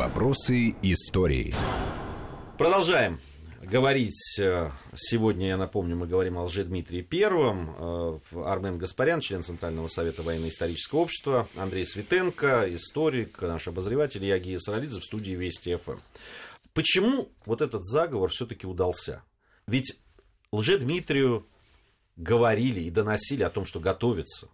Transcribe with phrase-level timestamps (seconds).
[0.00, 1.52] Вопросы истории.
[2.56, 3.20] Продолжаем
[3.60, 4.38] говорить.
[4.40, 7.76] э, Сегодня, я напомню, мы говорим о Лжедмитрии Первом.
[7.78, 11.48] Э, Армен Гаспарян, член Центрального совета военно-исторического общества.
[11.54, 14.24] Андрей Светенко, историк, наш обозреватель.
[14.24, 15.98] Я Гия Саралидзе в студии Вести ФМ.
[16.72, 19.22] Почему вот этот заговор все-таки удался?
[19.66, 19.98] Ведь
[20.50, 21.46] Лжедмитрию
[22.16, 24.48] говорили и доносили о том, что готовится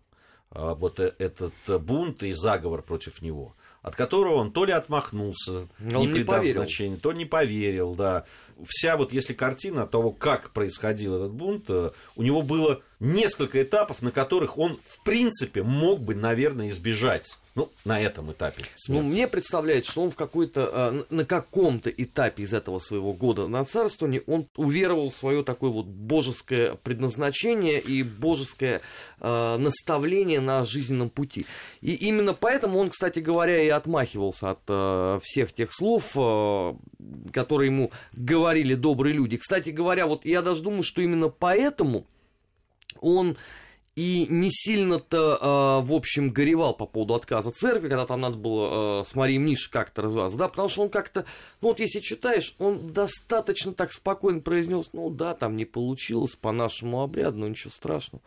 [0.51, 3.55] э, вот этот бунт и заговор против него,
[3.87, 6.61] от которого он то ли отмахнулся, Но он не придав поверил.
[6.63, 8.25] значения, то не поверил, да.
[8.67, 14.03] Вся вот, если картина того, как происходил этот бунт, э, у него было несколько этапов,
[14.03, 17.39] на которых он, в принципе, мог бы, наверное, избежать.
[17.55, 18.67] Ну, на этом этапе Ну,
[19.01, 19.07] смерти.
[19.07, 23.65] мне представляется, что он в какой-то, э, на каком-то этапе из этого своего года на
[23.65, 28.83] царствование, он уверовал в свое такое вот божеское предназначение и божеское
[29.21, 31.47] э, наставление на жизненном пути.
[31.81, 36.75] И именно поэтому он, кстати говоря, и отмахивался от э, всех тех слов, э,
[37.33, 39.39] которые ему говорили добрые люди.
[39.39, 42.07] Кстати говоря, вот я даже думаю, что именно поэтому
[43.01, 43.37] он
[43.97, 49.01] и не сильно-то, э, в общем, горевал по поводу отказа церкви, когда там надо было
[49.01, 51.25] э, с Марией Мниш как-то развиваться, да, потому что он как-то,
[51.63, 56.53] ну вот если читаешь, он достаточно так спокойно произнес, ну да, там не получилось по
[56.53, 58.23] нашему обряду, но ничего страшного.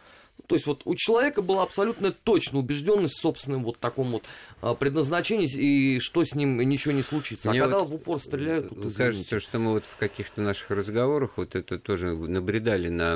[0.49, 4.23] То есть вот у человека была абсолютно точно убежденность в собственном вот таком вот
[4.63, 7.49] э, предназначении, и что с ним ничего не случится.
[7.49, 8.97] А Мне когда вот в упор стреляют, тут, извините.
[8.97, 13.13] Кажется, что мы вот в каких-то наших разговорах вот это тоже набредали на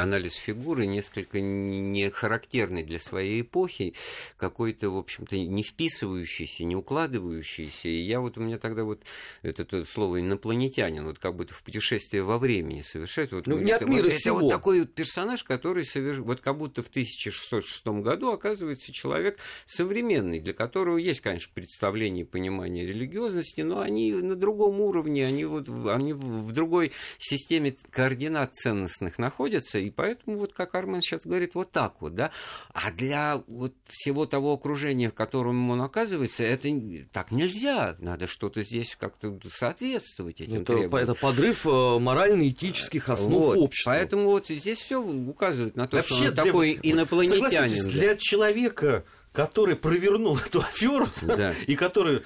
[0.00, 3.94] анализ фигуры, несколько не характерный для своей эпохи,
[4.36, 7.88] какой-то, в общем-то, не вписывающийся, не укладывающийся.
[7.88, 9.00] И я вот, у меня тогда вот
[9.42, 13.32] это то слово инопланетянин, вот как будто в путешествие во времени совершает.
[13.32, 14.38] Вот, Ну, не от это, мира вот, это сего.
[14.38, 16.18] вот такой вот персонаж, который соверш...
[16.18, 22.28] вот как будто в 1606 году оказывается человек современный, для которого есть, конечно, представление и
[22.28, 28.54] понимание религиозности, но они на другом уровне, они, вот, в- они в другой системе координат
[28.54, 32.30] ценностных находятся, и поэтому, вот как Армен сейчас говорит, вот так вот, да.
[32.72, 36.68] А для вот всего того окружения, в котором он оказывается, это
[37.12, 41.10] так нельзя, надо что-то здесь как-то соответствовать этим это, требованиям.
[41.10, 43.90] это подрыв э, морально-этических основ Вот, общества.
[43.92, 46.44] Поэтому вот здесь все указывает на то, что Вообще, он для-
[46.74, 47.84] такой инопланетянин.
[47.84, 47.90] Да.
[47.90, 51.54] для человека, который провернул эту аферу Да.
[51.66, 52.22] и который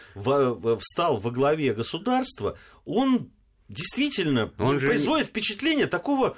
[0.80, 3.30] встал во главе государства, он
[3.68, 6.36] действительно Он же производит впечатление такого,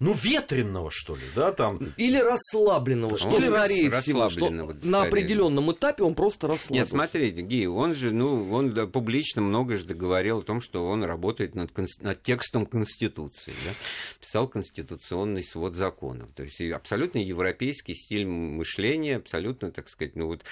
[0.00, 1.78] ну, ветренного, что ли, да, там.
[1.96, 6.72] Или расслабленного, что Или скорее рас- всего, что расслабленного, на определенном этапе он просто расслабился.
[6.72, 11.04] Нет, смотрите, Ги, он же, ну, он да, публично многожды говорил о том, что он
[11.04, 11.70] работает над,
[12.02, 13.70] над текстом Конституции, да?
[14.20, 16.32] писал конституционный свод законов.
[16.32, 20.44] То есть абсолютно европейский стиль мышления, абсолютно, так сказать, ну вот,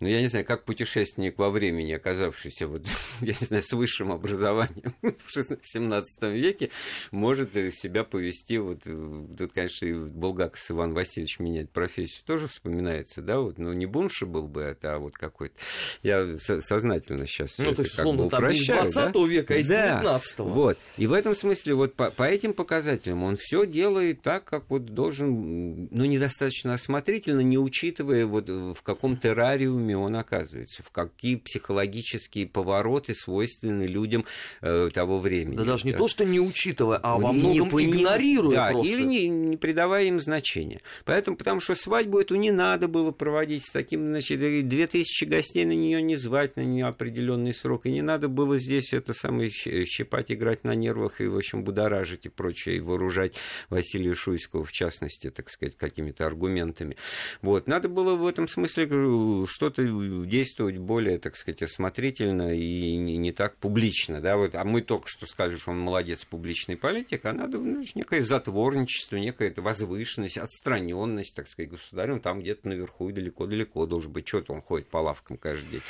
[0.00, 2.86] ну я не знаю, как путешественник во времени, оказавшийся вот,
[3.20, 6.70] я не знаю, с высшим образованием в 16-17 веке,
[7.10, 12.48] может э, себя повести вот, э, тут, конечно, и Булгаков Иван Васильевич меняет профессию, тоже
[12.48, 15.54] вспоминается, да, вот, ну не Бунша был бы это, а вот какой-то,
[16.02, 19.26] я со- сознательно сейчас Ну, то есть, условно, там не из упрощаю, 20 да?
[19.26, 20.02] века, а из Да.
[20.02, 20.44] 19-го.
[20.48, 20.78] Вот.
[20.96, 24.86] И в этом смысле, вот по, по этим показателям он все делает так, как вот
[24.86, 31.36] должен, ну, недостаточно осмотрительно, не учитывая, вот э, в каком террариуме он оказывается, в какие
[31.36, 34.24] психологические повороты свойственны людям
[34.60, 35.56] э, того времени.
[35.56, 35.98] Да даже не да.
[35.98, 38.92] то, что не учитывая, а во Не многом пони- игнорируя да, просто.
[38.92, 40.80] или не, не придавая им значения.
[41.04, 45.64] Поэтому, потому что свадьбу эту не надо было проводить с таким, значит, и 2000 гостей
[45.64, 50.30] на нее не звать на неопределенный срок, и не надо было здесь это самое щипать,
[50.32, 53.34] играть на нервах и, в общем, будоражить и прочее, и вооружать
[53.70, 56.96] Василия Шуйского, в частности, так сказать, какими-то аргументами.
[57.40, 57.66] Вот.
[57.66, 59.82] Надо было в этом смысле э, что-то
[60.24, 64.20] действовать более, так сказать, осмотрительно и не, не так публично.
[64.20, 64.36] Да?
[64.36, 68.22] Вот, а мы только что сказали, что он молодец, публичный политик, а надо ну, некое
[68.52, 74.28] затворничество, некая эта возвышенность, отстраненность, так сказать, государем там где-то наверху и далеко-далеко должен быть.
[74.28, 75.80] Что-то он ходит по лавкам каждый день.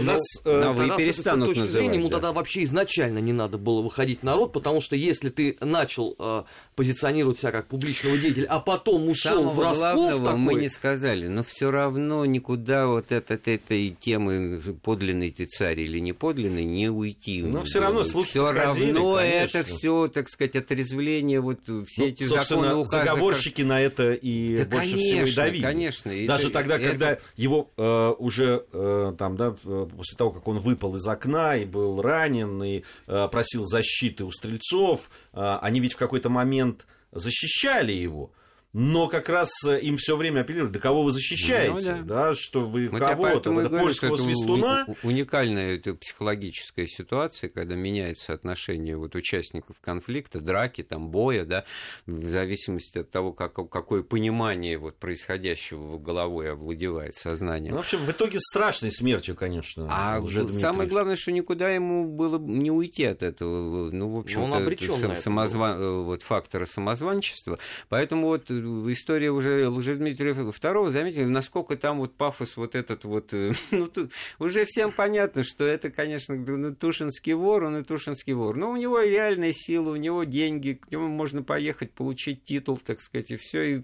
[0.00, 1.84] У нас, э, на вы Тогда, с этой перестанут точки называть.
[1.84, 2.16] зрения, ему да.
[2.16, 6.44] тогда вообще изначально не надо было выходить народ, потому что если ты начал э,
[6.76, 11.26] позиционировать себя как публичного деятеля, а потом ушел Самого в раскол такой, мы не сказали,
[11.28, 16.64] но все равно никуда вот от, от этой темы подлинный ты царь или не подлинный
[16.64, 17.42] не уйти.
[17.42, 19.58] Но всё равно слухи Все равно конечно.
[19.58, 23.04] это все, так сказать, отрезвление, вот все Ну, эти собственно, законы, указы.
[23.04, 25.62] заговорщики на это и Да, больше конечно, всего и давили.
[25.62, 26.10] конечно.
[26.10, 30.30] И Даже это- тогда, это- когда его э, уже э, там, да, э, после того,
[30.30, 35.00] как он выпал из окна и был ранен, и э, просил защиты у стрельцов,
[35.32, 38.32] э, они ведь в какой-то момент защищали его.
[38.72, 42.34] Но как раз э, им все время апеллируют, да кого вы защищаете, Ну, да.
[42.34, 48.32] что вы Вот кого-то, это говорю, польского это свистуна, уникальная эта психологическая ситуация, когда меняется
[48.32, 51.64] отношение вот участников конфликта, драки, там, боя, да,
[52.06, 57.74] в зависимости от того, как, какое понимание вот происходящего головой овладевает сознанием.
[57.74, 59.86] Ну, в общем, в итоге страшной смертью, конечно.
[59.90, 60.60] А Лжедмитрий.
[60.60, 63.90] самое главное, что никуда ему было не уйти от этого.
[63.90, 67.58] Ну, в общем, он обречён на это вот фактора самозванчества.
[67.88, 68.61] Поэтому вот э,
[68.92, 73.32] история уже Лжедмитрия II, заметили, насколько там вот пафос вот этот вот...
[73.34, 78.32] э, Ну, тут уже всем понятно, что это, конечно, ну, Тушинский вор, он и Тушинский
[78.32, 78.56] вор.
[78.56, 83.00] Но у него реальная сила, у него деньги, к нему можно поехать, получить титул, так
[83.00, 83.76] сказать, и все.
[83.76, 83.82] И,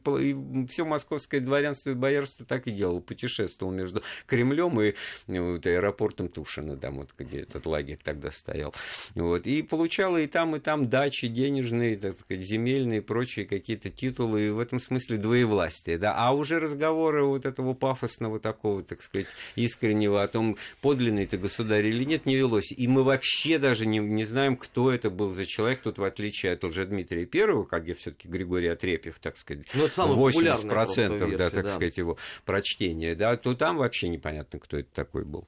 [0.69, 3.01] все московское дворянство и боярство так и делало.
[3.01, 4.95] Путешествовал между Кремлем и
[5.27, 8.75] ну, вот, аэропортом Тушина, там вот где этот лагерь тогда стоял.
[9.15, 9.47] Вот.
[9.47, 14.51] И получала и там, и там дачи денежные, так сказать, земельные, прочие какие-то титулы, и
[14.51, 15.99] в этом смысле двоевластие.
[15.99, 16.15] Да?
[16.15, 19.27] А уже разговоры вот этого пафосного такого, так сказать,
[19.57, 22.71] искреннего о том, подлинный ты государь или нет, не велось.
[22.71, 25.81] И мы вообще даже не, не знаем, кто это был за человек.
[25.83, 29.95] Тут, в отличие от Лжедмитрия Первого, как я все-таки Григорий Отрепьев, так сказать, Ну, это
[29.95, 31.71] самая 80% популярная просто да, версия, так да.
[31.71, 35.47] сказать, его прочтения, да, то там вообще непонятно, кто это такой был.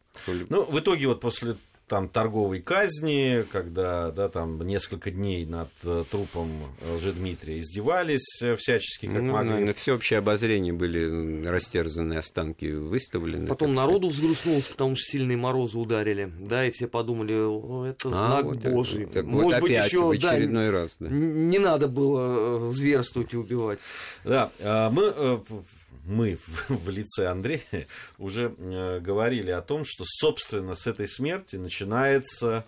[0.49, 1.56] Ну, в итоге вот после
[1.90, 6.48] там торговой казни, когда, да, там несколько дней над э, трупом
[6.96, 9.64] Лжедмитрия издевались э, всячески, как Ну, могли.
[9.64, 13.48] на, всеобщее обозрение были растерзанные останки выставлены.
[13.48, 18.19] Потом народу взгрустнулось, потому что сильные морозы ударили, да, и все подумали, «О, это сказать.
[18.20, 19.04] А, знак вот Божий.
[19.06, 19.12] вот.
[19.12, 20.96] Так вот Может быть, опять еще, в да, очередной раз.
[21.00, 21.08] Да.
[21.08, 23.81] не надо было э, зверствовать и убивать.
[24.25, 24.52] Да,
[24.92, 25.42] мы,
[26.10, 27.86] мы в- в лице Андрея
[28.18, 32.64] уже э, говорили о том, что, собственно, с этой смерти начинается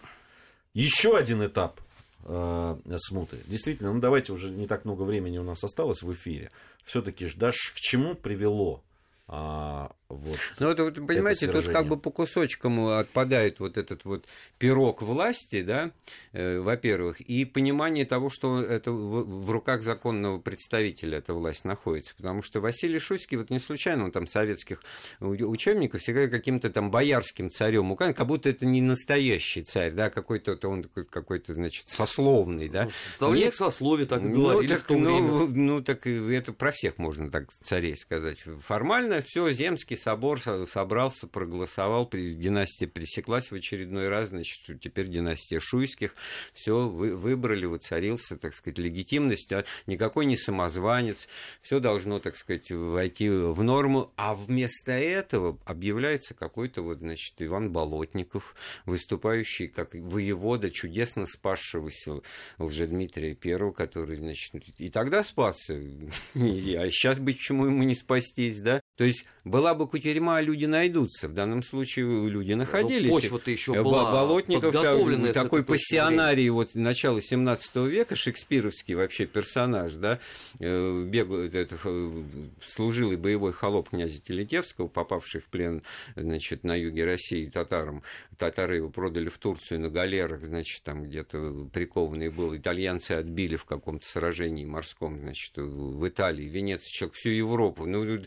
[0.75, 1.81] еще один этап
[2.25, 3.39] э, смуты.
[3.47, 6.51] Действительно, ну давайте уже не так много времени у нас осталось в эфире.
[6.85, 8.83] Все-таки даже к чему привело
[9.29, 14.05] а, вот, Ну, это, вот, понимаете, это тут как бы по кусочкам отпадает вот этот
[14.05, 14.27] вот
[14.59, 15.93] пирог власти, да,
[16.33, 22.15] э, во-первых, и понимание того, что это в, в руках законного представителя эта власть находится.
[22.17, 24.83] Потому что Василий Шуйский, вот не случайно, он там советских
[25.21, 30.59] учебников всегда каким-то там боярским царем указан, как будто это не настоящий царь, да, какой-то
[30.69, 32.89] он какой-то, значит, сословный, да.
[33.09, 35.57] Составление Нет, сословия, так ну, говорили так, в то ну, время.
[35.57, 38.39] ну, так это про всех можно так царей сказать.
[38.39, 45.61] Формально все, Земский собор со- собрался, проголосовал, династия пересеклась в очередной раз, значит, теперь династия
[45.61, 46.15] Шуйских,
[46.53, 51.29] все, вы, выбрали, воцарился, так сказать, легитимность, а никакой не самозванец,
[51.61, 57.73] все должно, так сказать, войти в норму, а вместо этого объявляется какой-то вот, значит, Иван
[57.73, 58.55] Болотников,
[58.87, 62.21] выступающий как воевода, чудесно спасшегося
[62.59, 65.75] Лжедмитрия Первого, который, значит, и тогда спасся,
[66.35, 68.81] а сейчас бы почему ему не спастись, да?
[68.97, 71.29] То есть была бы кутерьма, люди найдутся.
[71.29, 73.11] В данном случае люди находились.
[73.11, 78.95] Ну, почва-то еще Э, была Бо- Болотников, э, такой пассионарий вот начала 17 века, шекспировский
[78.95, 80.19] вообще персонаж, да,
[80.59, 82.23] э, бегал, это, э,
[82.67, 85.83] служилый боевой холоп князя Телетевского, попавший в плен,
[86.17, 88.03] значит, на юге России татарам.
[88.39, 92.57] Татары его продали в Турцию на галерах, значит, там где-то прикованный был.
[92.57, 97.85] Итальянцы отбили в каком-то сражении морском, значит, в Италии, Венеция, человек, всю Европу.
[97.87, 98.23] Ну,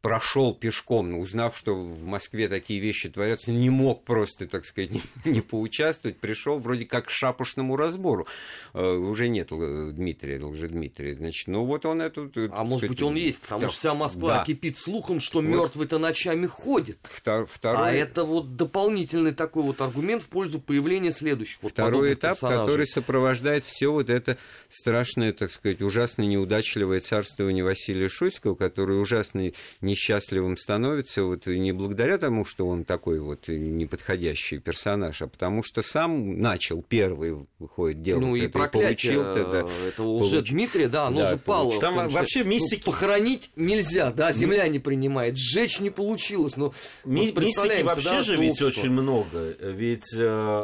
[0.00, 5.02] прошел пешком, узнав, что в Москве такие вещи творятся, не мог просто, так сказать, не,
[5.24, 8.26] не поучаствовать, пришел вроде как к шапошному разбору.
[8.74, 11.14] Э, уже нет Дмитрия, Лжедмитрия.
[11.14, 12.28] Значит, ну вот он эту...
[12.28, 14.44] так А может сказать, быть, он есть, потому да, что вся Москва да.
[14.44, 15.48] кипит слухом, что Вот.
[15.48, 16.98] мертвый-то ночами ходит.
[17.02, 17.88] Втор- второй...
[17.88, 22.64] А это вот дополнительный такой вот аргумент в пользу появления следующих вот Второй этап, персонажей.
[22.64, 29.50] который сопровождает все вот это страшное, так сказать, ужасно неудачливое царствование Василия Шуйского, который ужасно
[29.88, 35.82] несчастливым становится вот не благодаря тому, что он такой вот неподходящий персонаж, а потому что
[35.82, 39.66] сам начал первый, выходит, делать ну и это, проклятие получил это.
[39.84, 41.80] э, этого уже получ- Дмитрия, да, оно Да, же пало.
[41.80, 46.56] Там том, что, вообще ну, мистики- похоронить нельзя, да, земля не принимает, сжечь не получилось.
[46.56, 46.72] Но
[47.04, 48.66] Ми- вот Мистики вообще да, же что ведь общество.
[48.82, 49.56] очень много.
[49.60, 50.18] Ведь, э,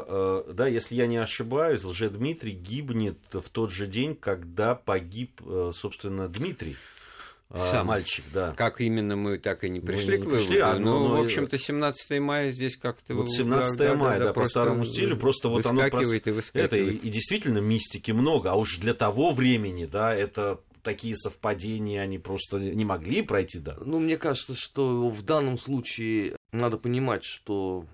[0.06, 5.72] э, да, если я не ошибаюсь, Лжедмитрий гибнет в тот же день, когда погиб, э,
[5.74, 6.76] собственно, Дмитрий.
[7.50, 7.86] Э, Сам.
[7.86, 8.52] Мальчик, да.
[8.56, 11.08] Как именно мы так и не Мы пришли не к пришли, выводу, а, но, ну,
[11.08, 13.14] ну, в общем-то, 17 мая здесь как-то...
[13.14, 16.30] Вот да, 17 да, мая, да, по просто старому стилю, просто вот оно выскакивает и
[16.30, 16.72] выскакивает.
[16.72, 22.00] Это, и, и действительно мистики много, а уж для того времени, да, это такие совпадения,
[22.00, 23.76] они просто не могли пройти, да.
[23.84, 27.86] Ну, мне кажется, что в данном случае надо понимать, что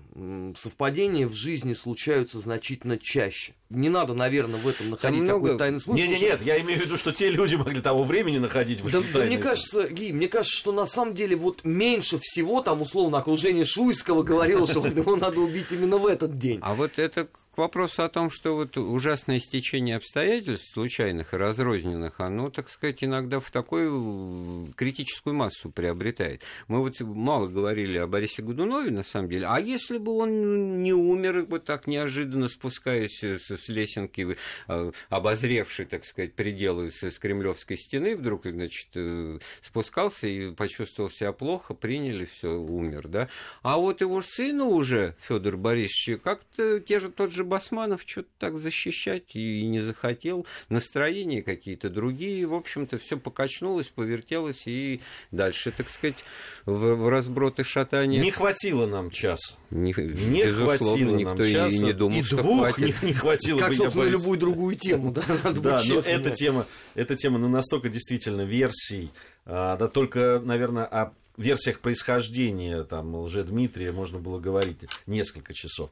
[0.56, 3.54] совпадения в жизни случаются значительно чаще.
[3.70, 5.40] Не надо, наверное, в этом находить много...
[5.40, 5.98] какой-то тайный смысл.
[5.98, 8.90] Нет, нет, нет, я имею в виду, что те люди могли того времени находить в
[8.90, 12.82] да, да, мне кажется, Ги, мне кажется, что на самом деле вот меньше всего там
[12.82, 16.58] условно окружение Шуйского говорило, что его надо убить именно в этот день.
[16.62, 17.28] А вот это
[17.60, 23.38] вопросу о том, что вот ужасное стечение обстоятельств, случайных и разрозненных, оно, так сказать, иногда
[23.38, 26.42] в такую критическую массу приобретает.
[26.68, 29.46] Мы вот мало говорили о Борисе Годунове, на самом деле.
[29.46, 34.36] А если бы он не умер, вот так неожиданно спускаясь с лесенки,
[34.68, 41.32] э, обозревший, так сказать, пределы с Кремлевской стены, вдруг, значит, э, спускался и почувствовал себя
[41.32, 43.28] плохо, приняли, все, умер, да.
[43.62, 48.58] А вот его сыну уже, Федор Борисович, как-то те же, тот же Басманов что-то так
[48.58, 50.46] защищать и не захотел.
[50.68, 52.46] Настроения какие-то другие.
[52.46, 55.02] В общем-то, все покачнулось, повертелось и
[55.32, 56.16] дальше, так сказать,
[56.64, 58.22] в, в разброд и шатание.
[58.22, 59.56] Не хватило нам часа.
[59.70, 61.74] Не, не хватило никто нам часа.
[61.74, 63.02] и не думал, и что двух хватит.
[63.02, 65.12] Не, не хватило как, бы, собственно, любую другую тему.
[65.12, 69.10] Да, да но эта тема, эта тема ну, настолько действительно версий,
[69.44, 75.90] а, да только, наверное, о версиях происхождения там Лжедмитрия можно было говорить несколько часов.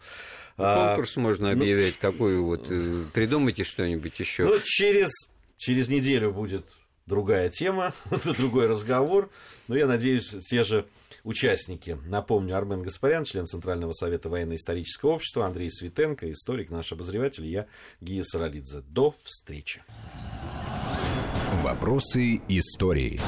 [0.57, 4.45] Ну, конкурс а, можно объявить, ну, какой вот, э, придумайте что-нибудь еще.
[4.45, 5.11] Ну, через,
[5.57, 6.65] через неделю будет
[7.07, 7.95] другая тема,
[8.37, 9.31] другой разговор,
[9.67, 10.87] но я надеюсь, те же
[11.25, 11.99] участники.
[12.07, 17.67] Напомню, Армен Гаспарян, член Центрального совета военно-исторического общества, Андрей Светенко, историк, наш обозреватель, и я,
[18.01, 18.83] Гия Саралидзе.
[18.89, 19.83] До встречи.
[21.63, 23.21] Вопросы истории.